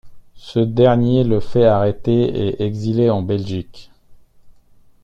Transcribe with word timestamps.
Ce 0.33 0.57
dernier 0.57 1.23
le 1.23 1.39
fait 1.39 1.63
arrêter 1.65 2.21
et 2.23 2.63
exiler 2.63 3.11
en 3.11 3.21
Belgique. 3.21 3.91